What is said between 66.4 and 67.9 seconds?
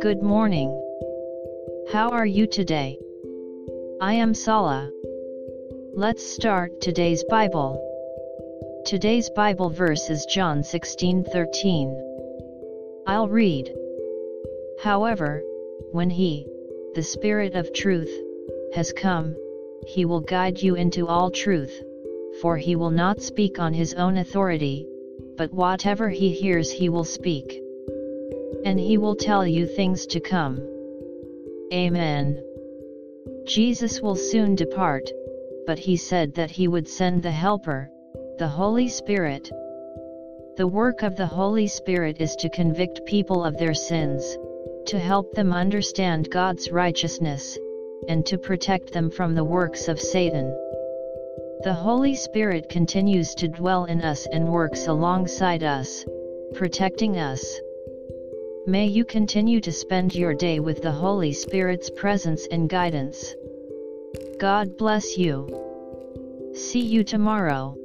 See you tomorrow.